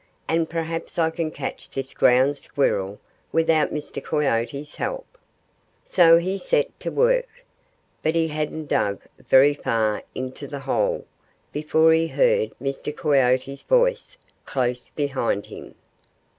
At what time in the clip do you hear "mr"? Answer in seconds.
3.71-4.03, 12.59-12.97